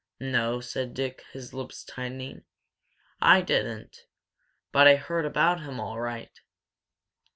"No," 0.19 0.59
said 0.61 0.95
Dick, 0.95 1.23
his 1.31 1.53
lips 1.53 1.83
tightening, 1.83 2.43
"I 3.21 3.41
didn't! 3.41 4.07
But 4.71 4.87
I 4.87 4.95
heard 4.95 5.27
about 5.27 5.61
him, 5.61 5.79
all 5.79 5.99
right." 5.99 6.39